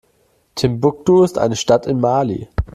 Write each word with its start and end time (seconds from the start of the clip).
Timbuktu 0.55 1.21
ist 1.23 1.37
eine 1.37 1.55
Stadt 1.55 1.85
in 1.85 1.99
Mali. 1.99 2.47